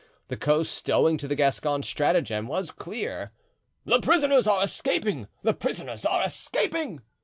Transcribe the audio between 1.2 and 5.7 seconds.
the Gascon's stratagem, was clear. "The prisoners are escaping! the